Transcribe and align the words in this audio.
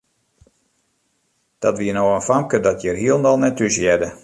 Dat 1.61 1.75
wie 1.79 1.93
no 1.97 2.05
in 2.15 2.25
famke 2.29 2.57
dat 2.69 2.81
hjir 2.81 2.99
hielendal 3.01 3.39
net 3.43 3.57
thúshearde. 3.61 4.07